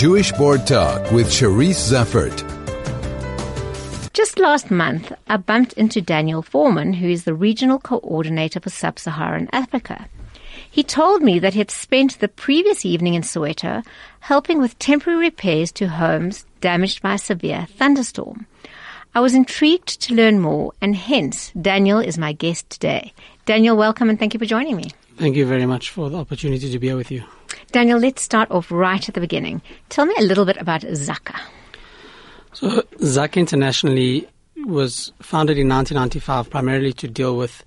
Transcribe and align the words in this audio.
Jewish 0.00 0.32
Board 0.32 0.66
Talk 0.66 1.12
with 1.12 1.26
Cherise 1.26 1.76
Zeffert. 1.76 2.42
Just 4.14 4.38
last 4.38 4.70
month, 4.70 5.12
I 5.28 5.36
bumped 5.36 5.74
into 5.74 6.00
Daniel 6.00 6.40
Forman, 6.40 6.94
who 6.94 7.06
is 7.10 7.24
the 7.24 7.34
regional 7.34 7.78
coordinator 7.78 8.60
for 8.60 8.70
sub-Saharan 8.70 9.50
Africa. 9.52 10.08
He 10.70 10.82
told 10.82 11.20
me 11.20 11.38
that 11.40 11.52
he 11.52 11.58
had 11.58 11.70
spent 11.70 12.18
the 12.18 12.28
previous 12.28 12.86
evening 12.86 13.12
in 13.12 13.20
Soweto 13.20 13.84
helping 14.20 14.58
with 14.58 14.78
temporary 14.78 15.18
repairs 15.18 15.70
to 15.72 15.88
homes 15.88 16.46
damaged 16.62 17.02
by 17.02 17.16
a 17.16 17.18
severe 17.18 17.66
thunderstorm. 17.68 18.46
I 19.14 19.20
was 19.20 19.34
intrigued 19.34 20.00
to 20.00 20.14
learn 20.14 20.40
more, 20.40 20.72
and 20.80 20.96
hence 20.96 21.52
Daniel 21.60 21.98
is 21.98 22.16
my 22.16 22.32
guest 22.32 22.70
today. 22.70 23.12
Daniel, 23.46 23.76
welcome 23.76 24.10
and 24.10 24.18
thank 24.18 24.34
you 24.34 24.38
for 24.38 24.46
joining 24.46 24.76
me. 24.76 24.90
Thank 25.16 25.36
you 25.36 25.46
very 25.46 25.66
much 25.66 25.90
for 25.90 26.08
the 26.08 26.18
opportunity 26.18 26.70
to 26.70 26.78
be 26.78 26.88
here 26.88 26.96
with 26.96 27.10
you. 27.10 27.24
Daniel, 27.72 27.98
let's 27.98 28.22
start 28.22 28.50
off 28.50 28.70
right 28.70 29.08
at 29.08 29.14
the 29.14 29.20
beginning. 29.20 29.62
Tell 29.88 30.06
me 30.06 30.14
a 30.18 30.22
little 30.22 30.44
bit 30.44 30.56
about 30.56 30.82
Zaka. 30.82 31.38
So, 32.52 32.82
Zaka 32.98 33.36
internationally 33.36 34.28
was 34.64 35.12
founded 35.20 35.56
in 35.56 35.68
1995 35.68 36.50
primarily 36.50 36.92
to 36.94 37.08
deal 37.08 37.36
with 37.36 37.64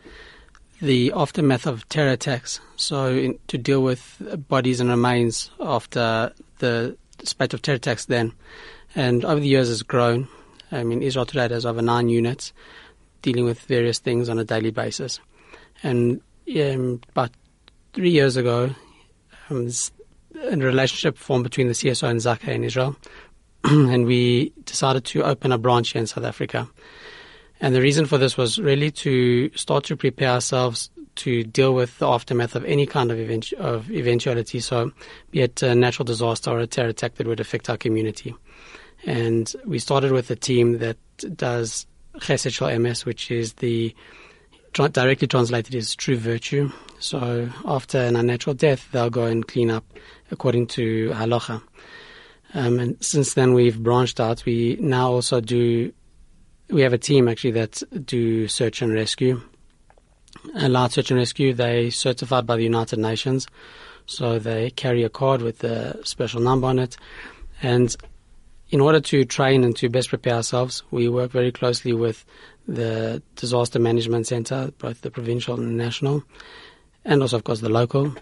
the 0.81 1.12
aftermath 1.15 1.65
of 1.65 1.87
terror 1.90 2.12
attacks. 2.12 2.59
So, 2.76 3.07
in, 3.07 3.40
to 3.48 3.57
deal 3.57 3.81
with 3.81 4.21
bodies 4.49 4.79
and 4.79 4.90
remains 4.90 5.51
after 5.59 6.34
the 6.59 6.98
spate 7.23 7.53
of 7.53 7.62
terror 7.62 7.77
attacks 7.77 8.05
then. 8.05 8.34
And 8.95 9.23
over 9.26 9.40
the 9.40 9.48
years, 9.48 9.71
it's 9.71 9.81
grown. 9.81 10.27
I 10.71 10.84
mean, 10.84 11.01
Israel 11.01 11.26
today 11.26 11.48
has 11.53 11.65
over 11.65 11.81
nine 11.81 12.09
units 12.09 12.51
dealing 13.21 13.45
with 13.45 13.59
various 13.62 13.99
things 13.99 14.27
on 14.27 14.37
a 14.37 14.43
daily 14.43 14.71
basis. 14.71 15.20
And 15.83 16.21
um, 16.57 17.01
about 17.09 17.31
three 17.93 18.09
years 18.09 18.37
ago, 18.37 18.73
um, 19.49 19.69
a 20.35 20.57
relationship 20.57 21.17
formed 21.17 21.43
between 21.43 21.67
the 21.67 21.73
CSO 21.73 22.09
and 22.09 22.19
Zaka 22.19 22.47
in 22.47 22.63
Israel. 22.63 22.95
and 23.63 24.05
we 24.05 24.51
decided 24.65 25.05
to 25.05 25.23
open 25.23 25.51
a 25.51 25.57
branch 25.57 25.91
here 25.91 25.99
in 25.99 26.07
South 26.07 26.25
Africa. 26.25 26.70
And 27.62 27.73
the 27.73 27.81
reason 27.81 28.05
for 28.05 28.17
this 28.17 28.35
was 28.35 28.59
really 28.59 28.91
to 28.91 29.49
start 29.55 29.85
to 29.85 29.95
prepare 29.95 30.31
ourselves 30.31 30.90
to 31.15 31.43
deal 31.43 31.73
with 31.73 31.97
the 31.99 32.07
aftermath 32.07 32.55
of 32.55 32.65
any 32.65 32.85
kind 32.85 33.12
of, 33.12 33.20
event, 33.20 33.53
of 33.53 33.90
eventuality, 33.91 34.59
so 34.59 34.91
be 35.31 35.41
it 35.41 35.62
a 35.62 35.75
natural 35.75 36.05
disaster 36.05 36.49
or 36.49 36.59
a 36.59 36.68
terror 36.68 36.90
attack 36.90 37.15
that 37.15 37.27
would 37.27 37.40
affect 37.40 37.70
our 37.70 37.77
community. 37.77 38.35
And 39.05 39.53
we 39.65 39.79
started 39.79 40.12
with 40.12 40.29
a 40.31 40.35
team 40.35 40.79
that 40.79 40.97
does 41.35 41.85
Chesed 42.18 42.53
Shel 42.53 42.70
Emes, 42.70 43.05
which 43.05 43.31
is 43.31 43.53
the 43.53 43.95
directly 44.74 45.27
translated 45.27 45.76
is 45.76 45.96
true 45.96 46.18
virtue. 46.18 46.71
So 46.99 47.49
after 47.66 47.99
an 47.99 48.16
unnatural 48.16 48.55
death, 48.55 48.88
they'll 48.91 49.10
go 49.10 49.26
and 49.26 49.48
clean 49.48 49.70
up 49.70 49.85
according 50.32 50.68
to 50.68 51.10
halacha. 51.10 51.62
Um, 52.54 52.80
and 52.80 53.04
since 53.04 53.34
then, 53.34 53.54
we've 53.54 53.82
branched 53.82 54.20
out. 54.20 54.46
We 54.46 54.77
now 54.80 55.12
also 55.12 55.41
do. 55.41 55.93
We 56.70 56.82
have 56.82 56.93
a 56.93 56.98
team 56.98 57.27
actually 57.27 57.52
that 57.52 57.82
do 58.05 58.48
search 58.48 58.82
and 58.82 58.93
rescue. 58.93 59.41
Allowed 60.55 60.91
search 60.91 61.12
and 61.12 61.20
rescue. 61.20 61.54
They 61.54 61.90
certified 61.90 62.46
by 62.46 62.55
the 62.58 62.63
United 62.63 62.99
Nations, 62.99 63.48
so 64.06 64.40
they 64.40 64.69
carry 64.72 65.03
a 65.03 65.09
card 65.09 65.41
with 65.41 65.63
a 65.63 66.06
special 66.06 66.41
number 66.41 66.68
on 66.68 66.80
it. 66.80 66.97
And 67.62 67.96
in 68.69 68.81
order 68.81 69.00
to 69.00 69.25
train 69.25 69.63
and 69.63 69.75
to 69.78 69.90
best 69.90 70.09
prepare 70.09 70.35
ourselves, 70.35 70.84
we 70.90 71.08
work 71.08 71.31
very 71.31 71.52
closely 71.52 71.94
with 71.94 72.25
the 72.67 73.22
Disaster 73.35 73.79
Management 73.79 74.28
Center, 74.28 74.72
both 74.78 75.01
the 75.01 75.11
provincial 75.11 75.56
and 75.56 75.67
the 75.67 75.83
national, 75.83 76.23
and 77.06 77.22
also, 77.22 77.38
of 77.38 77.44
course, 77.44 77.61
the 77.61 77.69
local. 77.69 78.13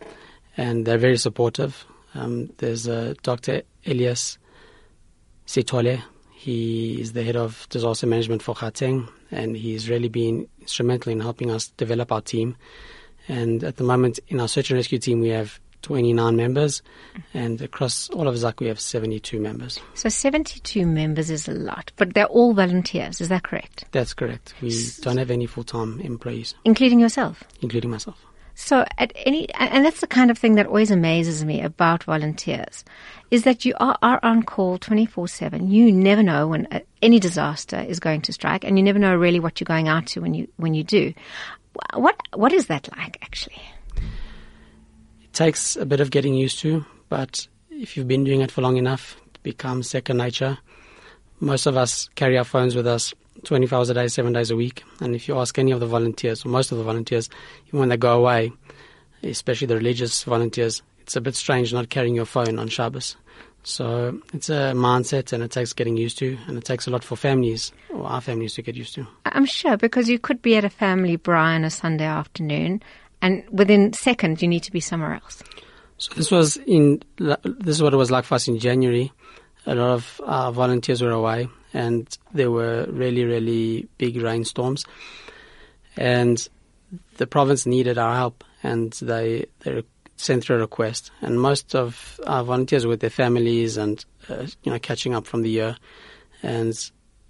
And 0.57 0.85
they're 0.85 0.97
very 0.97 1.17
supportive. 1.17 1.85
Um, 2.13 2.51
there's 2.57 2.87
uh, 2.87 3.13
Dr. 3.23 3.61
Elias 3.85 4.37
Sithole. 5.47 6.01
He 6.31 6.99
is 6.99 7.13
the 7.13 7.23
head 7.23 7.35
of 7.35 7.67
disaster 7.69 8.07
management 8.07 8.41
for 8.41 8.55
Gauteng, 8.55 9.07
and 9.29 9.55
he's 9.55 9.89
really 9.89 10.09
been 10.09 10.47
instrumental 10.59 11.11
in 11.11 11.19
helping 11.19 11.51
us 11.51 11.67
develop 11.77 12.11
our 12.11 12.21
team. 12.21 12.57
And 13.27 13.63
at 13.63 13.77
the 13.77 13.83
moment, 13.83 14.19
in 14.27 14.39
our 14.39 14.47
search 14.47 14.71
and 14.71 14.77
rescue 14.77 14.97
team, 14.97 15.21
we 15.21 15.29
have 15.29 15.59
29 15.81 16.35
members, 16.35 16.81
and 17.33 17.61
across 17.61 18.09
all 18.11 18.27
of 18.27 18.37
Zak, 18.37 18.59
we 18.59 18.67
have 18.67 18.79
72 18.79 19.39
members. 19.39 19.79
So 19.93 20.09
72 20.09 20.85
members 20.85 21.29
is 21.29 21.47
a 21.47 21.53
lot, 21.53 21.91
but 21.97 22.13
they're 22.13 22.25
all 22.25 22.53
volunteers, 22.53 23.21
is 23.21 23.29
that 23.29 23.43
correct? 23.43 23.85
That's 23.91 24.13
correct. 24.13 24.53
We 24.61 24.75
don't 25.01 25.17
have 25.17 25.31
any 25.31 25.45
full 25.45 25.63
time 25.63 25.99
employees. 26.01 26.55
Including 26.65 26.99
yourself? 26.99 27.43
Including 27.61 27.89
myself. 27.89 28.25
So 28.53 28.85
at 28.97 29.11
any, 29.15 29.51
and 29.55 29.85
that's 29.85 30.01
the 30.01 30.07
kind 30.07 30.29
of 30.29 30.37
thing 30.37 30.55
that 30.55 30.67
always 30.67 30.91
amazes 30.91 31.43
me 31.43 31.61
about 31.61 32.03
volunteers, 32.03 32.83
is 33.31 33.43
that 33.43 33.65
you 33.65 33.73
are, 33.79 33.97
are 34.01 34.19
on 34.23 34.43
call 34.43 34.77
24-7. 34.77 35.71
You 35.71 35.91
never 35.91 36.21
know 36.21 36.47
when 36.47 36.67
uh, 36.71 36.81
any 37.01 37.19
disaster 37.19 37.79
is 37.79 37.99
going 37.99 38.21
to 38.21 38.33
strike 38.33 38.63
and 38.63 38.77
you 38.77 38.83
never 38.83 38.99
know 38.99 39.15
really 39.15 39.39
what 39.39 39.59
you're 39.59 39.65
going 39.65 39.87
out 39.87 40.07
to 40.07 40.21
when 40.21 40.33
you, 40.33 40.47
when 40.57 40.73
you 40.73 40.83
do. 40.83 41.13
What, 41.93 42.15
what 42.35 42.51
is 42.51 42.67
that 42.67 42.89
like 42.97 43.17
actually? 43.21 43.61
Takes 45.33 45.75
a 45.75 45.85
bit 45.85 46.01
of 46.01 46.11
getting 46.11 46.33
used 46.33 46.59
to, 46.59 46.85
but 47.09 47.47
if 47.69 47.95
you've 47.95 48.07
been 48.07 48.23
doing 48.23 48.41
it 48.41 48.51
for 48.51 48.61
long 48.61 48.77
enough, 48.77 49.15
it 49.33 49.41
becomes 49.43 49.89
second 49.89 50.17
nature. 50.17 50.57
Most 51.39 51.65
of 51.65 51.77
us 51.77 52.09
carry 52.15 52.37
our 52.37 52.43
phones 52.43 52.75
with 52.75 52.85
us 52.85 53.13
24 53.45 53.77
hours 53.77 53.89
a 53.89 53.93
day, 53.93 54.07
seven 54.07 54.33
days 54.33 54.51
a 54.51 54.55
week. 54.55 54.83
And 54.99 55.15
if 55.15 55.27
you 55.27 55.39
ask 55.39 55.57
any 55.57 55.71
of 55.71 55.79
the 55.79 55.87
volunteers, 55.87 56.45
or 56.45 56.49
most 56.49 56.71
of 56.71 56.77
the 56.77 56.83
volunteers, 56.83 57.29
even 57.67 57.79
when 57.79 57.89
they 57.89 57.97
go 57.97 58.17
away, 58.19 58.51
especially 59.23 59.67
the 59.67 59.77
religious 59.77 60.23
volunteers, 60.23 60.81
it's 60.99 61.15
a 61.15 61.21
bit 61.21 61.35
strange 61.35 61.73
not 61.73 61.89
carrying 61.89 62.15
your 62.15 62.25
phone 62.25 62.59
on 62.59 62.67
Shabbos. 62.67 63.15
So 63.63 64.19
it's 64.33 64.49
a 64.49 64.73
mindset 64.75 65.33
and 65.33 65.43
it 65.43 65.51
takes 65.51 65.73
getting 65.73 65.95
used 65.97 66.17
to, 66.19 66.37
and 66.47 66.57
it 66.57 66.65
takes 66.65 66.87
a 66.87 66.89
lot 66.89 67.03
for 67.03 67.15
families, 67.15 67.71
or 67.89 68.05
our 68.05 68.21
families, 68.21 68.55
to 68.55 68.61
get 68.61 68.75
used 68.75 68.95
to. 68.95 69.07
I'm 69.25 69.45
sure, 69.45 69.77
because 69.77 70.09
you 70.09 70.19
could 70.19 70.41
be 70.41 70.55
at 70.55 70.65
a 70.65 70.69
family 70.69 71.17
braai 71.17 71.55
on 71.55 71.63
a 71.63 71.69
Sunday 71.69 72.05
afternoon, 72.05 72.81
and 73.21 73.43
within 73.51 73.93
seconds 73.93 74.41
you 74.41 74.47
need 74.47 74.63
to 74.63 74.71
be 74.71 74.79
somewhere 74.79 75.15
else. 75.15 75.43
So 75.97 76.13
this 76.15 76.31
was 76.31 76.57
in, 76.57 77.03
this 77.17 77.75
is 77.75 77.83
what 77.83 77.93
it 77.93 77.97
was 77.97 78.09
like 78.09 78.25
for 78.25 78.35
us 78.35 78.47
in 78.47 78.57
January. 78.57 79.11
A 79.67 79.75
lot 79.75 79.91
of 79.91 80.21
our 80.25 80.51
volunteers 80.51 81.01
were 81.01 81.11
away, 81.11 81.47
and 81.73 82.07
there 82.33 82.49
were 82.49 82.87
really, 82.89 83.23
really 83.23 83.87
big 83.99 84.17
rainstorms. 84.17 84.83
And 85.95 86.47
the 87.17 87.27
province 87.27 87.67
needed 87.67 87.99
our 87.99 88.15
help, 88.15 88.43
and 88.63 88.91
they, 88.93 89.45
they 89.59 89.83
sent 90.15 90.43
through 90.43 90.55
a 90.55 90.59
request. 90.59 91.11
And 91.21 91.39
most 91.39 91.75
of 91.75 92.19
our 92.25 92.43
volunteers 92.43 92.85
were 92.85 92.91
with 92.91 93.01
their 93.01 93.11
families 93.11 93.77
and, 93.77 94.03
uh, 94.27 94.47
you 94.63 94.71
know, 94.71 94.79
catching 94.79 95.13
up 95.13 95.27
from 95.27 95.43
the 95.43 95.49
year. 95.49 95.77
And 96.41 96.73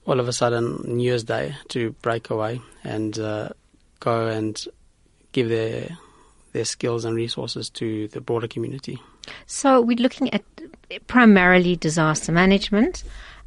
all 0.05 0.19
of 0.21 0.27
a 0.29 0.33
sudden, 0.33 0.81
New 0.85 1.03
Year's 1.03 1.25
Day, 1.25 1.55
to 1.69 1.91
break 2.01 2.29
away 2.29 2.61
and 2.83 3.19
uh, 3.19 3.49
go 3.99 4.27
and 4.27 4.63
give 5.31 5.49
their 5.49 5.97
their 6.53 6.65
skills 6.65 7.05
and 7.05 7.15
resources 7.15 7.69
to 7.69 8.07
the 8.09 8.19
broader 8.19 8.47
community. 8.47 9.01
So 9.45 9.79
we're 9.79 9.97
looking 9.97 10.33
at 10.33 10.43
primarily 11.07 11.75
disaster 11.77 12.31
management. 12.31 13.03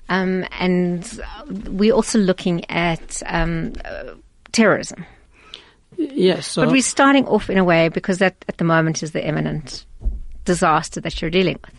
Um, 0.09 0.45
and 0.59 1.21
we're 1.69 1.95
also 1.95 2.19
looking 2.19 2.69
at 2.71 3.23
um, 3.27 3.73
uh, 3.85 4.15
terrorism. 4.53 5.05
Yes. 5.97 6.49
So 6.49 6.65
but 6.65 6.73
we're 6.73 6.83
starting 6.83 7.27
off 7.27 7.49
in 7.49 7.59
a 7.59 7.65
way 7.65 7.89
because 7.89 8.19
that 8.19 8.45
at 8.49 8.59
the 8.59 8.65
moment 8.65 9.03
is 9.03 9.13
the 9.13 9.27
imminent 9.27 9.87
disaster 10.45 11.01
that 11.01 11.23
you're 11.23 11.31
dealing 11.31 11.59
with. 11.65 11.75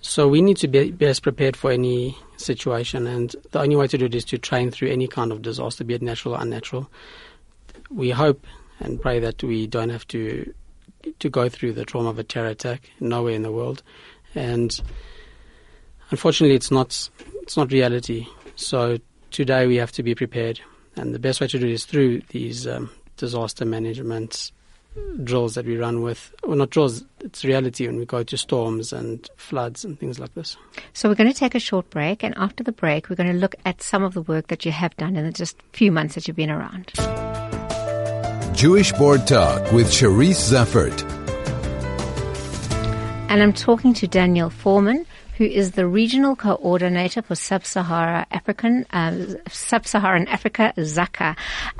So 0.00 0.28
we 0.28 0.40
need 0.40 0.56
to 0.58 0.68
be 0.68 0.92
best 0.92 1.22
prepared 1.22 1.56
for 1.56 1.72
any 1.72 2.16
situation, 2.36 3.06
and 3.08 3.34
the 3.50 3.60
only 3.60 3.74
way 3.74 3.88
to 3.88 3.98
do 3.98 4.04
it 4.04 4.14
is 4.14 4.24
to 4.26 4.38
train 4.38 4.70
through 4.70 4.90
any 4.90 5.08
kind 5.08 5.32
of 5.32 5.42
disaster, 5.42 5.82
be 5.82 5.94
it 5.94 6.02
natural 6.02 6.36
or 6.36 6.40
unnatural. 6.40 6.88
We 7.90 8.10
hope 8.10 8.46
and 8.80 9.00
pray 9.00 9.18
that 9.18 9.42
we 9.42 9.66
don't 9.66 9.90
have 9.90 10.06
to 10.08 10.52
to 11.20 11.30
go 11.30 11.48
through 11.48 11.72
the 11.72 11.84
trauma 11.84 12.10
of 12.10 12.18
a 12.18 12.24
terror 12.24 12.48
attack 12.48 12.90
nowhere 13.00 13.34
in 13.34 13.42
the 13.42 13.52
world, 13.52 13.82
and 14.34 14.80
unfortunately, 16.10 16.56
it's 16.56 16.70
not 16.70 17.08
it's 17.42 17.56
not 17.56 17.72
reality. 17.72 18.26
So 18.56 18.98
today 19.30 19.66
we 19.66 19.76
have 19.76 19.92
to 19.92 20.02
be 20.02 20.14
prepared, 20.14 20.60
and 20.96 21.14
the 21.14 21.18
best 21.18 21.40
way 21.40 21.46
to 21.48 21.58
do 21.58 21.66
it 21.66 21.72
is 21.72 21.84
through 21.84 22.22
these 22.28 22.66
um, 22.66 22.90
disaster 23.16 23.64
management 23.64 24.52
drills 25.24 25.54
that 25.54 25.66
we 25.66 25.76
run 25.76 26.02
with, 26.02 26.34
well, 26.44 26.56
not 26.56 26.70
drills, 26.70 27.04
it's 27.20 27.44
reality 27.44 27.86
when 27.86 27.96
we 27.96 28.06
go 28.06 28.22
to 28.22 28.36
storms 28.36 28.92
and 28.92 29.28
floods 29.36 29.84
and 29.84 29.98
things 29.98 30.18
like 30.18 30.34
this. 30.34 30.56
So 30.92 31.08
we're 31.08 31.14
going 31.14 31.32
to 31.32 31.38
take 31.38 31.54
a 31.54 31.60
short 31.60 31.88
break, 31.90 32.22
and 32.22 32.34
after 32.36 32.64
the 32.64 32.72
break, 32.72 33.08
we're 33.08 33.16
going 33.16 33.32
to 33.32 33.38
look 33.38 33.54
at 33.64 33.82
some 33.82 34.02
of 34.02 34.14
the 34.14 34.22
work 34.22 34.48
that 34.48 34.64
you 34.64 34.72
have 34.72 34.96
done 34.96 35.16
in 35.16 35.24
the 35.24 35.32
just 35.32 35.56
few 35.72 35.92
months 35.92 36.14
that 36.14 36.26
you've 36.26 36.36
been 36.36 36.50
around. 36.50 36.92
Jewish 38.58 38.90
Board 38.94 39.24
Talk 39.24 39.70
with 39.70 39.86
Cherise 39.86 40.50
Zeffert. 40.50 41.08
And 43.30 43.40
I'm 43.40 43.52
talking 43.52 43.94
to 43.94 44.08
Daniel 44.08 44.50
Forman, 44.50 45.06
who 45.36 45.44
is 45.44 45.70
the 45.70 45.86
regional 45.86 46.34
coordinator 46.34 47.22
for 47.22 47.36
Sub-Saharan 47.36 48.26
African 48.32 48.84
uh, 48.90 49.36
Sub-Saharan 49.48 50.26
Africa, 50.26 50.72
Zaka. 50.76 51.36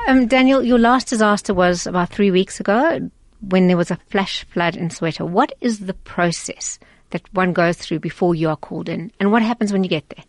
Um, 0.06 0.28
Daniel, 0.28 0.62
your 0.62 0.78
last 0.78 1.08
disaster 1.08 1.52
was 1.52 1.84
about 1.84 2.10
three 2.10 2.30
weeks 2.30 2.60
ago 2.60 3.10
when 3.40 3.66
there 3.66 3.76
was 3.76 3.90
a 3.90 3.98
flash 4.10 4.44
flood 4.44 4.76
in 4.76 4.88
Soweto. 4.88 5.28
What 5.28 5.52
is 5.60 5.80
the 5.80 5.94
process 5.94 6.78
that 7.10 7.22
one 7.34 7.52
goes 7.52 7.76
through 7.76 7.98
before 7.98 8.36
you 8.36 8.50
are 8.50 8.56
called 8.56 8.88
in? 8.88 9.10
And 9.18 9.32
what 9.32 9.42
happens 9.42 9.72
when 9.72 9.82
you 9.82 9.90
get 9.90 10.08
there? 10.10 10.24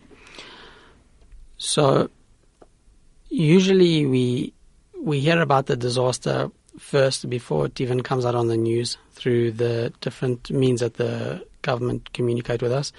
So 1.59 2.09
usually 3.29 4.07
we 4.07 4.53
we 5.01 5.19
hear 5.19 5.41
about 5.41 5.67
the 5.67 5.75
disaster 5.75 6.51
first 6.77 7.29
before 7.29 7.65
it 7.67 7.81
even 7.81 8.01
comes 8.01 8.25
out 8.25 8.35
on 8.35 8.47
the 8.47 8.57
news 8.57 8.97
through 9.11 9.51
the 9.51 9.93
different 10.01 10.49
means 10.51 10.79
that 10.81 10.95
the 10.95 11.45
government 11.61 12.11
communicate 12.13 12.61
with 12.61 12.71
us. 12.71 12.91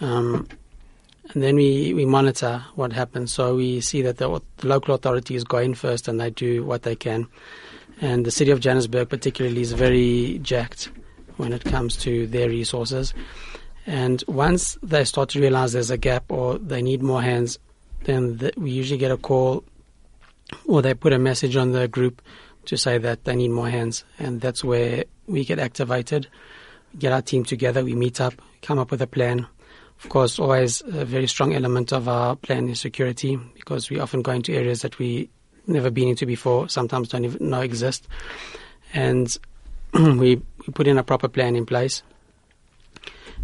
Um, 0.00 0.48
and 1.32 1.42
then 1.42 1.56
we, 1.56 1.94
we 1.94 2.04
monitor 2.04 2.64
what 2.74 2.92
happens. 2.92 3.32
So 3.32 3.56
we 3.56 3.80
see 3.80 4.02
that 4.02 4.18
the, 4.18 4.40
the, 4.58 4.66
local 4.66 4.94
authorities 4.94 5.44
go 5.44 5.58
in 5.58 5.74
first 5.74 6.08
and 6.08 6.20
they 6.20 6.30
do 6.30 6.64
what 6.64 6.82
they 6.82 6.96
can. 6.96 7.28
And 8.00 8.26
the 8.26 8.30
city 8.30 8.50
of 8.50 8.60
Johannesburg, 8.60 9.08
particularly, 9.08 9.60
is 9.60 9.72
very 9.72 10.40
jacked 10.42 10.90
when 11.36 11.52
it 11.52 11.64
comes 11.64 11.96
to 11.98 12.26
their 12.26 12.48
resources. 12.48 13.14
And 13.86 14.22
once 14.26 14.76
they 14.82 15.04
start 15.04 15.30
to 15.30 15.40
realize 15.40 15.72
there's 15.72 15.90
a 15.90 15.96
gap 15.96 16.30
or 16.30 16.58
they 16.58 16.82
need 16.82 17.02
more 17.02 17.22
hands, 17.22 17.58
then 18.04 18.38
the, 18.38 18.52
we 18.56 18.70
usually 18.70 18.98
get 18.98 19.12
a 19.12 19.16
call 19.16 19.64
or 20.66 20.82
they 20.82 20.94
put 20.94 21.12
a 21.12 21.18
message 21.18 21.56
on 21.56 21.72
the 21.72 21.88
group 21.88 22.22
to 22.66 22.76
say 22.76 22.98
that 22.98 23.24
they 23.24 23.34
need 23.36 23.50
more 23.50 23.68
hands. 23.68 24.04
And 24.18 24.40
that's 24.40 24.62
where 24.62 25.04
we 25.26 25.44
get 25.44 25.58
activated, 25.58 26.28
get 26.98 27.12
our 27.12 27.22
team 27.22 27.44
together, 27.44 27.84
we 27.84 27.94
meet 27.94 28.20
up, 28.20 28.34
come 28.62 28.78
up 28.78 28.90
with 28.90 29.02
a 29.02 29.06
plan 29.06 29.46
of 30.02 30.08
course, 30.08 30.40
always 30.40 30.80
a 30.80 31.04
very 31.04 31.28
strong 31.28 31.54
element 31.54 31.92
of 31.92 32.08
our 32.08 32.34
plan 32.34 32.68
is 32.68 32.80
security 32.80 33.36
because 33.36 33.88
we 33.88 34.00
often 34.00 34.20
go 34.20 34.32
into 34.32 34.52
areas 34.52 34.82
that 34.82 34.98
we 34.98 35.30
never 35.68 35.90
been 35.90 36.08
into 36.08 36.26
before, 36.26 36.68
sometimes 36.68 37.08
don't 37.08 37.24
even 37.24 37.50
know 37.50 37.60
exist. 37.60 38.08
And 38.92 39.36
we, 39.94 40.36
we 40.36 40.72
put 40.74 40.88
in 40.88 40.98
a 40.98 41.04
proper 41.04 41.28
plan 41.28 41.54
in 41.54 41.66
place 41.66 42.02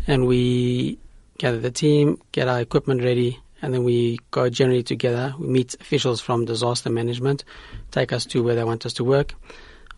and 0.08 0.26
we 0.26 0.98
gather 1.38 1.60
the 1.60 1.70
team, 1.70 2.20
get 2.32 2.48
our 2.48 2.60
equipment 2.60 3.04
ready, 3.04 3.38
and 3.62 3.74
then 3.74 3.84
we 3.84 4.18
go 4.30 4.48
generally 4.48 4.82
together. 4.82 5.34
We 5.38 5.48
meet 5.48 5.74
officials 5.80 6.20
from 6.20 6.44
disaster 6.44 6.90
management, 6.90 7.44
take 7.90 8.12
us 8.12 8.24
to 8.26 8.42
where 8.42 8.54
they 8.54 8.64
want 8.64 8.86
us 8.86 8.92
to 8.94 9.04
work. 9.04 9.34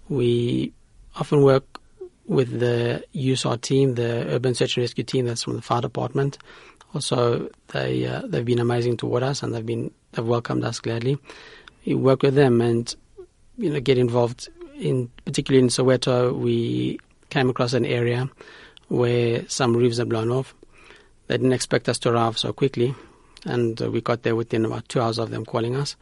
We 0.09 0.73
often 1.17 1.43
work 1.43 1.65
with 2.27 2.61
the 2.61 3.05
USAR 3.15 3.61
team, 3.61 3.97
the 3.97 4.27
Urban 4.29 4.55
Search 4.55 4.77
and 4.77 4.83
Rescue 4.83 5.05
team 5.05 5.27
that's 5.27 5.43
from 5.43 5.57
the 5.57 5.63
fire 5.63 5.81
department. 5.81 6.39
Also, 6.95 7.51
they 7.69 8.07
uh, 8.07 8.23
they've 8.27 8.45
been 8.45 8.59
amazing 8.59 8.97
toward 8.97 9.23
us 9.23 9.43
and 9.43 9.55
they've 9.55 9.67
been 9.67 9.91
they've 10.13 10.27
welcomed 10.27 10.65
us 10.65 10.81
gladly. 10.81 11.19
We 11.85 11.95
work 11.95 12.23
with 12.23 12.35
them 12.35 12.61
and 12.61 12.95
you 13.59 13.71
know 13.71 13.81
get 13.81 13.99
involved 13.99 14.49
in 14.77 15.11
particularly 15.25 15.63
in 15.63 15.71
Soweto. 15.71 16.37
We 16.37 16.99
came 17.31 17.51
across 17.51 17.75
an 17.75 17.85
area 17.85 18.29
where 18.89 19.49
some 19.49 19.77
roofs 19.77 19.99
had 19.99 20.09
blown 20.09 20.31
off. 20.31 20.55
They 21.29 21.37
didn't 21.37 21.53
expect 21.53 21.89
us 21.89 21.99
to 22.01 22.11
arrive 22.11 22.39
so 22.39 22.53
quickly, 22.53 22.95
and 23.45 23.81
uh, 23.81 23.91
we 23.91 24.01
got 24.01 24.23
there 24.23 24.37
within 24.37 24.65
about 24.65 24.89
two 24.89 25.01
hours 25.01 25.19
of 25.19 25.31
them 25.31 25.45
calling 25.45 25.77
us, 25.77 25.97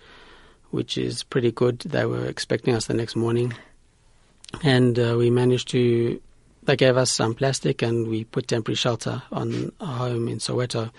which 0.70 0.98
is 0.98 1.22
pretty 1.22 1.52
good. 1.52 1.80
They 1.80 2.04
were 2.04 2.26
expecting 2.26 2.74
us 2.74 2.86
the 2.86 2.94
next 2.94 3.16
morning 3.16 3.54
and 4.62 4.98
uh, 4.98 5.16
we 5.16 5.30
managed 5.30 5.68
to. 5.68 6.20
They 6.64 6.76
gave 6.76 6.96
us 6.96 7.10
some 7.12 7.34
plastic, 7.34 7.82
and 7.82 8.08
we 8.08 8.24
put 8.24 8.48
temporary 8.48 8.76
shelter 8.76 9.22
on 9.32 9.72
a 9.80 9.86
home 9.86 10.28
in 10.28 10.38
Soweto. 10.38 10.90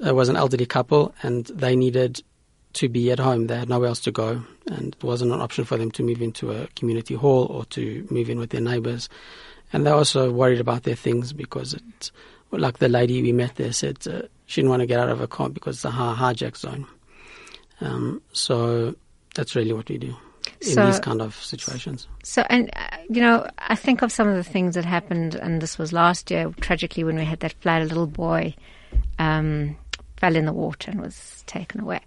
It 0.00 0.14
was 0.14 0.28
an 0.28 0.36
elderly 0.36 0.66
couple, 0.66 1.14
and 1.22 1.46
they 1.46 1.74
needed 1.74 2.22
to 2.74 2.88
be 2.88 3.10
at 3.10 3.18
home. 3.18 3.46
They 3.46 3.58
had 3.58 3.68
nowhere 3.68 3.88
else 3.88 4.00
to 4.00 4.12
go, 4.12 4.44
and 4.66 4.94
it 4.94 5.02
wasn't 5.02 5.32
an 5.32 5.40
option 5.40 5.64
for 5.64 5.76
them 5.76 5.90
to 5.92 6.02
move 6.02 6.22
into 6.22 6.52
a 6.52 6.68
community 6.76 7.14
hall 7.14 7.46
or 7.46 7.64
to 7.66 8.06
move 8.10 8.30
in 8.30 8.38
with 8.38 8.50
their 8.50 8.60
neighbours. 8.60 9.08
And 9.72 9.84
they 9.84 9.90
were 9.90 9.98
also 9.98 10.30
worried 10.30 10.60
about 10.60 10.84
their 10.84 10.94
things 10.94 11.32
because 11.32 11.74
it, 11.74 12.12
like 12.52 12.78
the 12.78 12.88
lady 12.88 13.20
we 13.20 13.32
met 13.32 13.56
there 13.56 13.72
said, 13.72 13.98
uh, 14.06 14.22
she 14.46 14.60
didn't 14.60 14.70
want 14.70 14.80
to 14.80 14.86
get 14.86 15.00
out 15.00 15.08
of 15.08 15.18
her 15.18 15.26
car 15.26 15.48
because 15.48 15.76
it's 15.76 15.84
a 15.84 15.90
hijack 15.90 16.56
zone. 16.56 16.86
Um, 17.80 18.22
so 18.32 18.94
that's 19.34 19.54
really 19.56 19.72
what 19.72 19.88
we 19.88 19.98
do 19.98 20.14
in 20.60 20.74
so, 20.74 20.86
these 20.86 21.00
kind 21.00 21.20
of 21.20 21.34
situations. 21.34 22.08
So, 22.22 22.44
and 22.48 22.70
uh, 22.74 22.96
you 23.08 23.20
know, 23.20 23.46
I 23.58 23.74
think 23.74 24.02
of 24.02 24.12
some 24.12 24.28
of 24.28 24.36
the 24.36 24.44
things 24.44 24.74
that 24.74 24.84
happened, 24.84 25.34
and 25.34 25.60
this 25.60 25.78
was 25.78 25.92
last 25.92 26.30
year, 26.30 26.52
tragically, 26.60 27.04
when 27.04 27.16
we 27.16 27.24
had 27.24 27.40
that 27.40 27.54
flood. 27.60 27.82
A 27.82 27.86
little 27.86 28.06
boy 28.06 28.54
um, 29.18 29.76
fell 30.16 30.36
in 30.36 30.46
the 30.46 30.52
water 30.52 30.90
and 30.90 31.00
was 31.00 31.44
taken 31.46 31.80
away. 31.80 32.00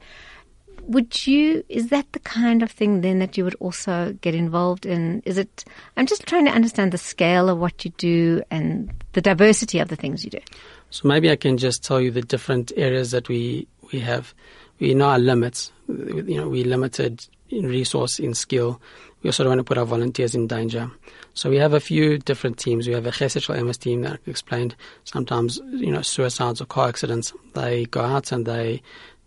Would 0.84 1.28
you? 1.28 1.64
Is 1.68 1.90
that 1.90 2.12
the 2.14 2.20
kind 2.20 2.64
of 2.64 2.72
thing 2.72 3.02
then 3.02 3.20
that 3.20 3.38
you 3.38 3.44
would 3.44 3.56
also 3.56 4.16
get 4.22 4.34
involved 4.34 4.86
in? 4.86 5.22
Is 5.26 5.38
it? 5.38 5.66
I'm 5.98 6.06
just 6.06 6.26
trying 6.26 6.46
to 6.46 6.52
understand 6.52 6.92
the 6.92 6.98
scale 6.98 7.50
of 7.50 7.60
what 7.60 7.84
you 7.84 7.92
do 7.98 8.42
and 8.50 8.92
the 9.14 9.22
diversity 9.22 9.80
of 9.80 9.90
the 9.90 9.98
things 9.98 10.24
you 10.24 10.32
do. 10.32 10.40
So 10.90 11.08
maybe 11.08 11.30
I 11.30 11.36
can 11.36 11.58
just 11.58 11.84
tell 11.84 12.00
you 12.00 12.12
the 12.12 12.22
different 12.22 12.72
areas 12.76 13.12
that 13.12 13.30
we 13.30 13.68
we 13.92 14.00
have. 14.00 14.34
We 14.80 14.94
know 14.94 15.10
our 15.10 15.20
limits. 15.20 15.72
You 15.88 16.38
know, 16.38 16.50
we 16.50 16.64
limited 16.64 17.26
in 17.50 17.66
resource, 17.66 18.20
in 18.20 18.34
skill. 18.34 18.82
We 19.22 19.30
also 19.30 19.44
don't 19.44 19.52
want 19.52 19.60
to 19.60 19.64
put 19.64 19.78
our 19.78 19.86
volunteers 19.86 20.36
in 20.36 20.48
danger. 20.48 20.92
So 21.34 21.50
we 21.50 21.58
have 21.58 21.74
a 21.74 21.80
few 21.80 22.18
different 22.18 22.58
teams. 22.58 22.88
We 22.88 22.94
have 22.94 23.06
a 23.06 23.12
Chesed 23.12 23.54
Emes 23.56 23.80
team 23.80 24.02
that 24.02 24.20
explained. 24.26 24.76
Sometimes, 25.06 25.60
you 25.72 25.92
know, 25.92 26.02
suicides 26.02 26.62
or 26.62 26.66
car 26.66 26.90
accidents. 26.90 27.34
They 27.54 27.86
go 27.86 28.02
out 28.02 28.32
and 28.32 28.46
they 28.46 28.82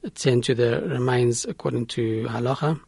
attend 0.04 0.44
to 0.44 0.54
the 0.54 0.80
remains 0.82 1.44
according 1.44 1.86
to 1.86 2.24
halacha. 2.24 2.80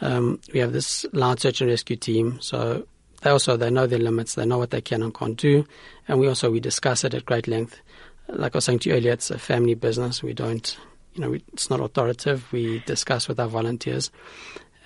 Um, 0.00 0.40
we 0.52 0.60
have 0.60 0.72
this 0.72 1.04
large 1.12 1.40
search 1.40 1.60
and 1.60 1.70
rescue 1.70 1.96
team. 1.96 2.38
So 2.40 2.86
they 3.22 3.30
also 3.30 3.56
they 3.56 3.70
know 3.70 3.86
their 3.86 3.98
limits. 3.98 4.34
They 4.34 4.46
know 4.46 4.58
what 4.58 4.70
they 4.70 4.80
can 4.80 5.02
and 5.02 5.14
can't 5.14 5.36
do, 5.36 5.66
and 6.06 6.20
we 6.20 6.28
also 6.28 6.50
we 6.50 6.60
discuss 6.60 7.04
it 7.04 7.14
at 7.14 7.26
great 7.26 7.48
length. 7.48 7.80
Like 8.28 8.54
I 8.54 8.58
was 8.58 8.64
saying 8.64 8.80
to 8.80 8.90
you 8.90 8.96
earlier, 8.96 9.12
it's 9.12 9.30
a 9.30 9.38
family 9.38 9.74
business. 9.74 10.22
We 10.22 10.34
don't 10.34 10.76
you 11.18 11.24
know, 11.24 11.38
it's 11.52 11.68
not 11.68 11.80
authoritative. 11.80 12.50
We 12.52 12.78
discuss 12.86 13.26
with 13.26 13.40
our 13.40 13.48
volunteers, 13.48 14.10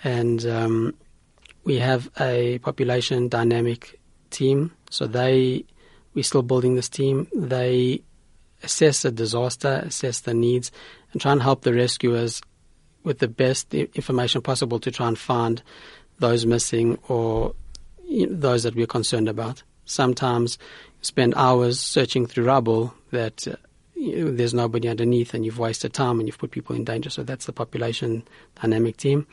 and 0.03 0.45
um, 0.47 0.95
we 1.65 1.79
have 1.79 2.11
a 2.19 2.59
population 2.61 3.29
dynamic 3.29 4.01
team. 4.31 4.73
So 4.91 5.07
they, 5.07 5.65
we're 6.15 6.25
still 6.25 6.43
building 6.43 6.75
this 6.75 6.89
team. 6.89 7.29
They 7.35 8.03
assess 8.63 9.03
the 9.03 9.11
disaster, 9.11 9.83
assess 9.85 10.21
the 10.21 10.33
needs, 10.33 10.73
and 11.13 11.21
try 11.21 11.33
and 11.33 11.43
help 11.43 11.63
the 11.63 11.75
rescuers 11.75 12.41
with 13.05 13.19
the 13.19 13.29
best 13.29 13.75
information 13.75 14.41
possible 14.41 14.79
to 14.81 14.91
try 14.91 15.09
and 15.09 15.19
find 15.19 15.63
those 16.19 16.47
missing 16.47 16.99
or 17.09 17.55
you 18.05 18.27
know, 18.27 18.35
those 18.35 18.63
that 18.63 18.75
we're 18.75 18.87
concerned 18.87 19.29
about. 19.29 19.63
Sometimes 19.85 20.59
spend 21.03 21.35
hours 21.37 21.79
searching 21.79 22.27
through 22.27 22.45
rubble 22.45 22.95
that 23.13 23.47
uh, 23.47 23.57
you 23.95 24.25
know, 24.25 24.31
there's 24.33 24.53
nobody 24.53 24.89
underneath 24.89 25.33
and 25.33 25.45
you've 25.45 25.59
wasted 25.59 25.93
time 25.93 26.19
and 26.19 26.29
you've 26.29 26.39
put 26.39 26.51
people 26.51 26.75
in 26.75 26.85
danger. 26.85 27.09
So 27.09 27.23
that's 27.23 27.47
the 27.47 27.53
population 27.53 28.25
dynamic 28.61 28.97
team, 28.97 29.27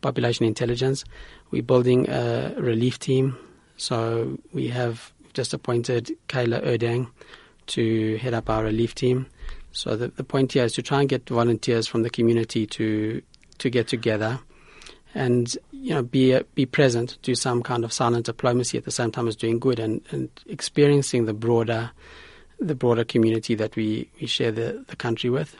population 0.00 0.46
intelligence. 0.46 1.04
We're 1.50 1.62
building 1.62 2.08
a 2.08 2.54
relief 2.56 2.98
team. 2.98 3.36
So 3.76 4.38
we 4.52 4.68
have 4.68 5.12
just 5.34 5.52
appointed 5.52 6.12
Kayla 6.28 6.64
Erdang 6.64 7.10
to 7.68 8.16
head 8.18 8.34
up 8.34 8.48
our 8.48 8.62
relief 8.62 8.94
team. 8.94 9.26
So 9.72 9.96
the, 9.96 10.08
the 10.08 10.24
point 10.24 10.52
here 10.52 10.64
is 10.64 10.74
to 10.74 10.82
try 10.82 11.00
and 11.00 11.08
get 11.08 11.28
volunteers 11.28 11.86
from 11.86 12.02
the 12.02 12.10
community 12.10 12.66
to 12.66 13.22
to 13.58 13.70
get 13.70 13.86
together 13.86 14.40
and 15.14 15.56
you 15.70 15.94
know 15.94 16.02
be 16.02 16.38
be 16.54 16.66
present, 16.66 17.18
do 17.22 17.34
some 17.34 17.62
kind 17.62 17.84
of 17.84 17.92
silent 17.92 18.26
diplomacy 18.26 18.78
at 18.78 18.84
the 18.84 18.90
same 18.90 19.10
time 19.10 19.28
as 19.28 19.36
doing 19.36 19.58
good 19.58 19.78
and, 19.78 20.02
and 20.10 20.28
experiencing 20.46 21.26
the 21.26 21.34
broader 21.34 21.90
the 22.62 22.74
broader 22.74 23.04
community 23.04 23.54
that 23.54 23.76
we, 23.76 24.08
we 24.20 24.26
share 24.26 24.52
the, 24.52 24.84
the 24.88 24.96
country 24.96 25.30
with. 25.30 25.56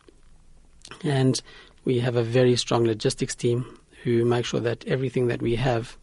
And 1.03 1.41
we 1.85 2.01
have 2.01 2.17
a 2.17 2.23
very 2.23 2.57
strong 2.57 2.85
logistics 2.85 3.35
team 3.35 3.79
who 4.03 4.25
make 4.25 4.45
sure 4.45 4.61
that 4.61 4.85
everything 4.87 5.29
that 5.29 5.43
we 5.43 5.57
have 5.57 5.97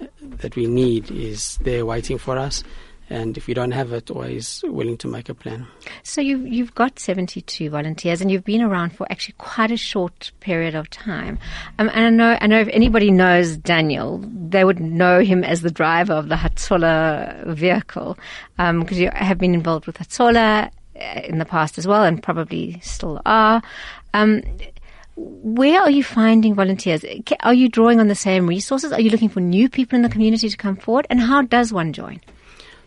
uh, 0.00 0.06
that 0.20 0.56
we 0.56 0.66
need 0.66 1.10
is 1.10 1.56
there 1.58 1.86
waiting 1.86 2.18
for 2.18 2.36
us 2.36 2.62
and 3.08 3.36
if 3.36 3.48
you 3.48 3.54
don't 3.54 3.70
have 3.70 3.92
it, 3.92 4.10
always 4.10 4.64
willing 4.66 4.96
to 4.98 5.08
make 5.08 5.28
a 5.28 5.34
plan. 5.34 5.66
So 6.02 6.20
you, 6.20 6.38
you've 6.38 6.74
got 6.74 6.98
72 6.98 7.70
volunteers, 7.70 8.20
and 8.20 8.30
you've 8.30 8.44
been 8.44 8.62
around 8.62 8.96
for 8.96 9.06
actually 9.10 9.34
quite 9.38 9.70
a 9.70 9.76
short 9.76 10.32
period 10.40 10.74
of 10.74 10.90
time. 10.90 11.38
Um, 11.78 11.90
and 11.94 12.06
I 12.06 12.10
know, 12.10 12.38
I 12.40 12.46
know 12.46 12.60
if 12.60 12.68
anybody 12.68 13.10
knows 13.10 13.56
Daniel, 13.56 14.18
they 14.18 14.64
would 14.64 14.80
know 14.80 15.20
him 15.20 15.44
as 15.44 15.62
the 15.62 15.70
driver 15.70 16.14
of 16.14 16.28
the 16.28 16.34
Hatzola 16.34 17.46
vehicle, 17.54 18.18
because 18.56 18.98
um, 18.98 19.02
you 19.02 19.10
have 19.14 19.38
been 19.38 19.54
involved 19.54 19.86
with 19.86 19.98
Hatzola 19.98 20.70
uh, 21.00 21.20
in 21.24 21.38
the 21.38 21.44
past 21.44 21.78
as 21.78 21.86
well, 21.86 22.04
and 22.04 22.22
probably 22.22 22.80
still 22.80 23.22
are. 23.24 23.62
Um, 24.14 24.42
where 25.16 25.80
are 25.80 25.90
you 25.90 26.04
finding 26.04 26.54
volunteers? 26.54 27.04
Are 27.40 27.54
you 27.54 27.68
drawing 27.68 28.00
on 28.00 28.08
the 28.08 28.14
same 28.14 28.46
resources? 28.46 28.92
Are 28.92 29.00
you 29.00 29.10
looking 29.10 29.30
for 29.30 29.40
new 29.40 29.68
people 29.68 29.96
in 29.96 30.02
the 30.02 30.10
community 30.10 30.48
to 30.48 30.56
come 30.56 30.76
forward? 30.76 31.06
And 31.08 31.20
how 31.20 31.42
does 31.42 31.72
one 31.72 31.92
join? 31.92 32.20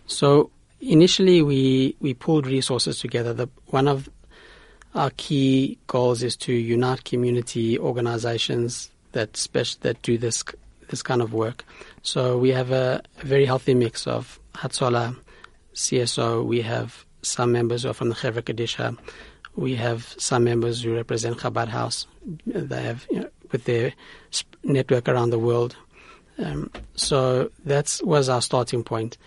So 0.09 0.49
initially, 0.81 1.41
we 1.41 1.95
we 1.99 2.13
pulled 2.13 2.47
resources 2.47 2.99
together. 2.99 3.31
The 3.33 3.47
one 3.67 3.87
of 3.87 4.09
our 4.95 5.11
key 5.11 5.77
goals 5.85 6.23
is 6.23 6.35
to 6.37 6.51
unite 6.51 7.05
community 7.05 7.77
organizations 7.77 8.89
that 9.11 9.37
special, 9.37 9.77
that 9.81 10.01
do 10.01 10.17
this 10.17 10.43
this 10.89 11.03
kind 11.03 11.21
of 11.21 11.31
work. 11.31 11.63
So 12.01 12.37
we 12.39 12.49
have 12.49 12.71
a, 12.71 13.01
a 13.21 13.25
very 13.25 13.45
healthy 13.45 13.75
mix 13.75 14.07
of 14.07 14.39
Hatzola, 14.55 15.15
CSO. 15.75 16.43
We 16.43 16.61
have 16.61 17.05
some 17.21 17.51
members 17.51 17.83
who 17.83 17.89
are 17.89 17.93
from 17.93 18.09
the 18.09 18.15
Chevra 18.15 18.41
Kadisha. 18.41 18.97
We 19.55 19.75
have 19.75 20.15
some 20.17 20.43
members 20.43 20.81
who 20.81 20.95
represent 20.95 21.37
Chabad 21.37 21.67
House. 21.67 22.07
They 22.47 22.81
have, 22.81 23.05
you 23.11 23.19
know, 23.19 23.29
with 23.51 23.65
their 23.65 23.93
network 24.63 25.07
around 25.07 25.29
the 25.29 25.39
world. 25.39 25.75
Um, 26.39 26.71
so 26.95 27.51
that 27.65 27.99
was 28.03 28.27
our 28.27 28.41
starting 28.41 28.83
point. 28.83 29.17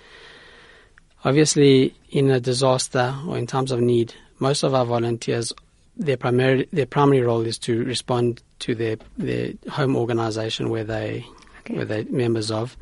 Obviously, 1.25 1.95
in 2.11 2.31
a 2.31 2.41
disaster 2.41 3.15
or 3.27 3.39
in 3.39 3.47
times 3.47 3.71
of 3.71 3.81
need, 3.81 4.15
most 4.41 4.65
of 4.65 4.75
our 4.75 4.85
volunteers, 4.85 5.53
their 5.97 6.17
primary 6.17 6.69
their 6.73 6.87
primary 6.87 7.21
role 7.21 7.43
is 7.43 7.59
to 7.59 7.85
respond 7.85 8.43
to 8.61 8.75
their 8.75 8.97
their 9.19 9.53
home 9.71 9.95
organisation 9.95 10.71
where 10.71 10.85
they 10.85 11.25
okay. 11.61 11.77
where 11.77 11.85
they're 11.85 12.05
members 12.05 12.51
of, 12.51 12.77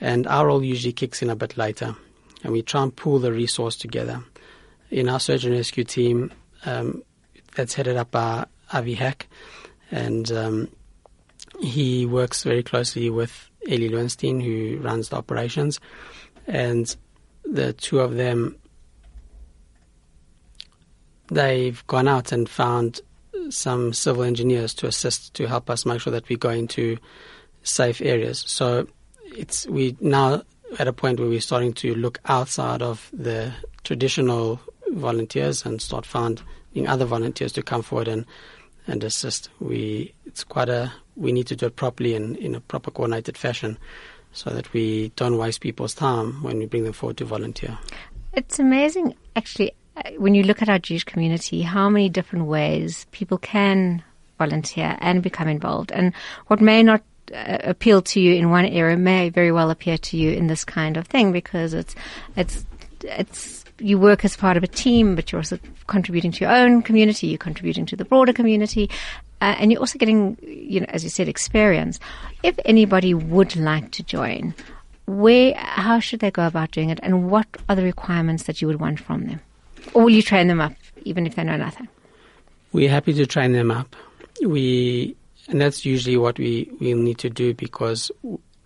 and 0.00 0.26
our 0.26 0.46
role 0.46 0.62
usually 0.62 0.92
kicks 0.92 1.22
in 1.22 1.30
a 1.30 1.36
bit 1.36 1.56
later, 1.56 1.96
and 2.44 2.52
we 2.52 2.62
try 2.62 2.82
and 2.82 2.94
pool 2.94 3.18
the 3.18 3.32
resource 3.32 3.76
together. 3.76 4.22
In 4.90 5.08
our 5.08 5.20
search 5.20 5.44
and 5.44 5.54
rescue 5.54 5.84
team, 5.84 6.32
um, 6.66 7.02
that's 7.54 7.74
headed 7.74 7.96
up 7.96 8.10
by 8.10 8.46
Avi 8.72 8.94
Hack, 8.94 9.26
and 9.90 10.30
um, 10.30 10.68
he 11.60 12.06
works 12.06 12.44
very 12.44 12.62
closely 12.62 13.10
with 13.10 13.50
Eli 13.68 13.88
Lowenstein, 13.88 14.40
who 14.40 14.78
runs 14.80 15.08
the 15.08 15.16
operations, 15.16 15.80
and 16.46 16.94
the 17.44 17.72
two 17.72 18.00
of 18.00 18.14
them 18.14 18.56
they've 21.30 21.86
gone 21.86 22.08
out 22.08 22.32
and 22.32 22.48
found 22.48 23.00
some 23.50 23.92
civil 23.92 24.22
engineers 24.22 24.74
to 24.74 24.86
assist 24.86 25.34
to 25.34 25.46
help 25.46 25.70
us 25.70 25.86
make 25.86 26.00
sure 26.00 26.12
that 26.12 26.28
we 26.28 26.36
go 26.36 26.50
into 26.50 26.98
safe 27.62 28.00
areas. 28.00 28.44
So 28.46 28.86
it's 29.24 29.66
we 29.66 29.96
now 30.00 30.42
at 30.78 30.88
a 30.88 30.92
point 30.92 31.18
where 31.18 31.28
we're 31.28 31.40
starting 31.40 31.72
to 31.74 31.94
look 31.94 32.20
outside 32.26 32.82
of 32.82 33.10
the 33.12 33.52
traditional 33.84 34.60
volunteers 34.92 35.64
and 35.64 35.80
start 35.80 36.04
finding 36.04 36.86
other 36.86 37.04
volunteers 37.04 37.52
to 37.52 37.62
come 37.62 37.82
forward 37.82 38.08
and 38.08 38.26
and 38.86 39.04
assist. 39.04 39.50
We 39.60 40.14
it's 40.26 40.44
quite 40.44 40.68
a 40.68 40.92
we 41.16 41.32
need 41.32 41.46
to 41.48 41.56
do 41.56 41.66
it 41.66 41.76
properly 41.76 42.14
and 42.14 42.36
in 42.36 42.54
a 42.54 42.60
proper 42.60 42.90
coordinated 42.90 43.36
fashion 43.36 43.78
so 44.32 44.50
that 44.50 44.72
we 44.72 45.10
don't 45.16 45.38
waste 45.38 45.60
people's 45.60 45.94
time 45.94 46.42
when 46.42 46.58
we 46.58 46.66
bring 46.66 46.84
them 46.84 46.92
forward 46.92 47.16
to 47.18 47.24
volunteer. 47.24 47.78
It's 48.32 48.58
amazing, 48.58 49.14
actually, 49.34 49.72
uh, 49.96 50.10
when 50.18 50.34
you 50.34 50.44
look 50.44 50.62
at 50.62 50.68
our 50.68 50.78
Jewish 50.78 51.04
community, 51.04 51.62
how 51.62 51.88
many 51.88 52.08
different 52.08 52.46
ways 52.46 53.06
people 53.10 53.38
can 53.38 54.04
volunteer 54.38 54.96
and 55.00 55.22
become 55.22 55.48
involved. 55.48 55.92
And 55.92 56.14
what 56.46 56.60
may 56.60 56.82
not 56.82 57.02
uh, 57.34 57.58
appeal 57.62 58.02
to 58.02 58.20
you 58.20 58.34
in 58.34 58.50
one 58.50 58.64
area 58.64 58.96
may 58.96 59.28
very 59.28 59.52
well 59.52 59.70
appear 59.70 59.98
to 59.98 60.16
you 60.16 60.32
in 60.32 60.46
this 60.46 60.64
kind 60.64 60.96
of 60.96 61.06
thing 61.06 61.30
because 61.32 61.74
it's 61.74 61.94
it's 62.36 62.64
it's 63.04 63.64
you 63.80 63.98
work 63.98 64.24
as 64.24 64.36
part 64.36 64.56
of 64.56 64.62
a 64.62 64.66
team, 64.68 65.14
but 65.14 65.32
you're 65.32 65.40
also 65.40 65.58
contributing 65.86 66.32
to 66.32 66.44
your 66.44 66.54
own 66.54 66.82
community, 66.82 67.28
you're 67.28 67.38
contributing 67.38 67.86
to 67.86 67.96
the 67.96 68.04
broader 68.04 68.32
community, 68.32 68.90
uh, 69.40 69.56
and 69.58 69.72
you're 69.72 69.80
also 69.80 69.98
getting, 69.98 70.36
you 70.42 70.80
know, 70.80 70.86
as 70.90 71.02
you 71.02 71.10
said, 71.10 71.28
experience. 71.28 71.98
If 72.42 72.58
anybody 72.64 73.14
would 73.14 73.56
like 73.56 73.90
to 73.92 74.02
join, 74.02 74.54
where, 75.06 75.54
how 75.56 75.98
should 75.98 76.20
they 76.20 76.30
go 76.30 76.46
about 76.46 76.70
doing 76.70 76.90
it, 76.90 77.00
and 77.02 77.30
what 77.30 77.46
are 77.68 77.76
the 77.76 77.82
requirements 77.82 78.44
that 78.44 78.60
you 78.60 78.68
would 78.68 78.80
want 78.80 79.00
from 79.00 79.26
them, 79.26 79.40
or 79.94 80.04
will 80.04 80.10
you 80.10 80.22
train 80.22 80.48
them 80.48 80.60
up 80.60 80.72
even 81.04 81.26
if 81.26 81.34
they 81.34 81.44
know 81.44 81.56
nothing? 81.56 81.88
We're 82.72 82.90
happy 82.90 83.12
to 83.14 83.26
train 83.26 83.52
them 83.52 83.70
up. 83.70 83.96
We, 84.42 85.16
and 85.48 85.60
that's 85.60 85.84
usually 85.84 86.16
what 86.16 86.38
we 86.38 86.70
we 86.80 86.94
need 86.94 87.18
to 87.18 87.30
do 87.30 87.52
because 87.54 88.10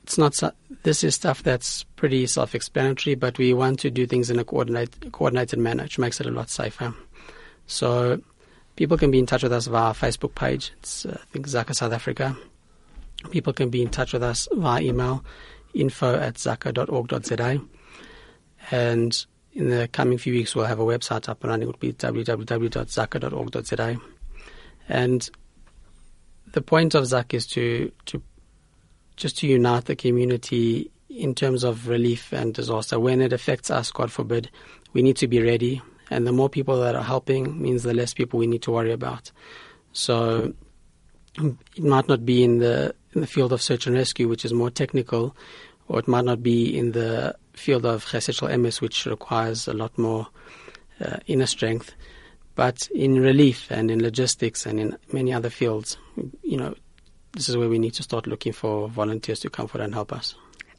it's 0.05 0.17
not. 0.17 0.39
This 0.85 1.03
is 1.03 1.15
stuff 1.15 1.43
that's 1.43 1.85
pretty 1.97 2.27
self-explanatory, 2.27 3.17
but 3.17 3.39
we 3.39 3.53
want 3.53 3.81
to 3.81 3.91
do 3.91 4.07
things 4.07 4.31
in 4.31 4.39
a 4.39 4.45
coordinate, 4.45 5.13
coordinated 5.13 5.59
manner, 5.59 5.83
which 5.83 5.99
makes 5.99 6.21
it 6.21 6.27
a 6.27 6.31
lot 6.31 6.51
safer. 6.51 6.95
So 7.67 8.21
People 8.77 8.97
can 8.97 9.11
be 9.11 9.19
in 9.19 9.27
touch 9.27 9.43
with 9.43 9.53
us 9.53 9.67
via 9.67 9.83
our 9.83 9.95
Facebook 9.95 10.35
page. 10.35 10.73
It's, 10.79 11.05
uh, 11.07 11.19
I 11.21 11.25
think, 11.33 11.47
Zaka 11.47 11.75
South 11.75 11.93
Africa. 11.93 12.37
People 13.31 13.53
can 13.53 13.71
be 13.71 13.83
in 13.83 13.89
touch 13.89 14.13
with 14.13 14.23
us 14.23 14.47
via 14.53 14.83
email, 14.83 15.25
info 15.73 16.17
at 16.17 16.35
zaka.org.za. 16.35 17.61
And 18.71 19.27
in 19.53 19.71
the 19.71 19.89
coming 19.93 20.19
few 20.19 20.33
weeks, 20.33 20.57
we'll 20.57 20.65
have 20.65 20.81
a 20.81 20.85
website 20.85 21.29
up 21.29 21.45
and 21.45 21.51
running. 21.51 21.69
It 21.69 21.71
will 21.71 21.79
be 21.79 21.93
www.zaka.org.za. 21.93 24.01
And 24.89 25.31
the 26.51 26.63
point 26.63 26.95
of 26.95 27.05
Zaka 27.05 27.35
is 27.35 27.47
to, 27.49 27.93
to 28.07 28.23
just 29.17 29.39
to 29.39 29.47
unite 29.47 29.85
the 29.85 29.97
community 29.97 30.91
in 31.09 31.35
terms 31.35 31.65
of 31.65 31.89
relief 31.89 32.33
and 32.33 32.55
disaster. 32.55 32.99
When 32.99 33.21
it 33.21 33.33
affects 33.33 33.71
us, 33.71 33.91
God 33.91 34.11
forbid, 34.11 34.51
we 34.93 35.03
need 35.03 35.17
to 35.19 35.29
be 35.29 35.43
ready 35.43 35.83
and 36.11 36.27
the 36.27 36.33
more 36.33 36.49
people 36.49 36.81
that 36.81 36.95
are 36.95 37.03
helping 37.03 37.61
means 37.61 37.83
the 37.83 37.95
less 37.95 38.15
people 38.15 38.39
we 38.39 38.47
need 38.47 38.63
to 38.63 38.71
worry 38.71 38.93
about. 38.93 39.31
So 39.93 40.55
it 41.39 41.83
might 41.83 42.09
not 42.09 42.25
be 42.25 42.45
in 42.45 42.59
the 42.59 42.95
in 43.13 43.21
the 43.21 43.27
field 43.27 43.53
of 43.53 43.63
search 43.63 43.87
and 43.87 43.97
rescue, 43.97 44.29
which 44.29 44.45
is 44.45 44.53
more 44.53 44.71
technical, 44.71 45.37
or 45.89 45.99
it 46.01 46.09
might 46.09 46.25
not 46.25 46.43
be 46.43 46.77
in 46.77 46.93
the 46.93 47.37
field 47.53 47.87
of 47.87 48.05
chesed 48.05 48.49
Emes, 48.49 48.81
which 48.81 49.07
requires 49.07 49.69
a 49.69 49.73
lot 49.73 49.97
more 49.97 50.27
uh, 51.01 51.19
inner 51.27 51.47
strength. 51.47 51.95
But 52.57 52.89
in 52.95 53.21
relief 53.21 53.71
and 53.71 53.91
in 53.91 54.03
logistics 54.03 54.67
and 54.67 54.79
in 54.79 54.97
many 55.13 55.33
other 55.33 55.51
fields, 55.51 55.97
you 56.43 56.57
know, 56.57 56.75
this 57.35 57.49
is 57.49 57.57
where 57.57 57.69
we 57.69 57.79
need 57.79 57.95
to 57.95 58.03
start 58.03 58.27
looking 58.27 58.53
for 58.53 58.89
volunteers 58.89 59.41
to 59.41 59.51
come 59.51 59.67
forward 59.67 59.85
and 59.85 59.95
help 59.95 60.13
us. 60.13 60.35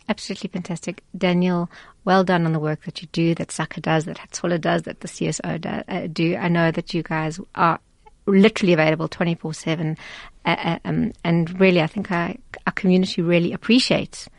Absolutely 0.07 0.49
fantastic. 0.49 1.03
Daniel, 1.17 1.69
well 2.03 2.23
done 2.23 2.45
on 2.45 2.53
the 2.53 2.59
work 2.59 2.83
that 2.85 3.01
you 3.01 3.07
do, 3.11 3.33
that 3.35 3.47
Zaka 3.49 3.81
does, 3.81 4.05
that 4.05 4.17
Hatzola 4.17 4.61
does, 4.61 4.83
that 4.83 4.99
the 4.99 5.07
CSO 5.07 5.59
do, 5.59 5.69
uh, 5.87 6.07
do. 6.07 6.35
I 6.35 6.47
know 6.47 6.71
that 6.71 6.93
you 6.93 7.01
guys 7.01 7.39
are 7.55 7.79
literally 8.27 8.73
available 8.73 9.07
24 9.07 9.53
7. 9.53 9.97
Uh, 10.45 10.49
uh, 10.49 10.79
um, 10.85 11.11
and 11.23 11.59
really, 11.59 11.81
I 11.81 11.87
think 11.87 12.11
our, 12.11 12.35
our 12.67 12.73
community 12.73 13.21
really 13.21 13.51
appreciates 13.51 14.29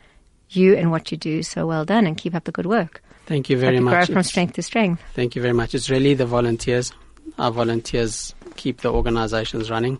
you 0.49 0.75
and 0.75 0.89
what 0.89 1.11
you 1.11 1.17
do. 1.17 1.43
So 1.43 1.67
well 1.67 1.83
done 1.83 2.07
and 2.07 2.17
keep 2.17 2.33
up 2.33 2.45
the 2.45 2.53
good 2.53 2.65
work. 2.65 3.03
Thank 3.25 3.49
you 3.49 3.57
very 3.57 3.81
much. 3.81 4.07
Grow 4.07 4.15
from 4.15 4.23
strength 4.23 4.53
to 4.53 4.61
strength. 4.61 5.03
Thank 5.13 5.35
you 5.35 5.41
very 5.41 5.53
much. 5.53 5.75
It's 5.75 5.89
really 5.89 6.13
the 6.13 6.25
volunteers. 6.25 6.93
Our 7.37 7.51
volunteers 7.51 8.33
keep 8.55 8.81
the 8.81 8.91
organizations 8.91 9.69
running. 9.69 9.99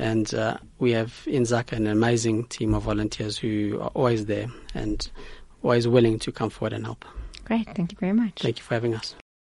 And 0.00 0.32
uh, 0.34 0.56
we 0.78 0.92
have 0.92 1.22
in 1.26 1.42
Zaka 1.42 1.72
an 1.72 1.86
amazing 1.86 2.44
team 2.44 2.72
of 2.72 2.84
volunteers 2.84 3.36
who 3.36 3.78
are 3.82 3.90
always 3.94 4.24
there 4.24 4.46
and 4.74 5.08
always 5.62 5.86
willing 5.86 6.18
to 6.20 6.32
come 6.32 6.48
forward 6.48 6.72
and 6.72 6.86
help. 6.86 7.04
Great. 7.44 7.68
Thank 7.74 7.92
you 7.92 7.98
very 7.98 8.14
much. 8.14 8.40
Thank 8.40 8.58
you 8.58 8.64
for 8.64 8.74
having 8.74 8.94
us. 8.94 9.14